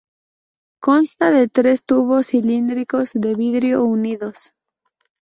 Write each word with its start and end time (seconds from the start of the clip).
Consta 0.79 1.29
de 1.29 1.47
tres 1.47 1.83
tubos 1.83 2.25
cilíndricos 2.25 3.11
de 3.13 3.35
vidrio 3.35 3.83
unidos. 3.85 4.55